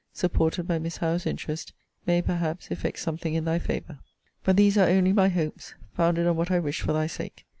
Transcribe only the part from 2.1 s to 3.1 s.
perhaps, effect